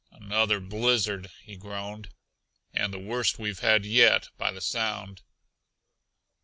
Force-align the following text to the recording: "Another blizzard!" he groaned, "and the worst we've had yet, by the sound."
"Another 0.09 0.59
blizzard!" 0.59 1.29
he 1.43 1.55
groaned, 1.55 2.09
"and 2.73 2.91
the 2.91 2.97
worst 2.97 3.37
we've 3.37 3.59
had 3.59 3.85
yet, 3.85 4.29
by 4.35 4.51
the 4.51 4.59
sound." 4.59 5.21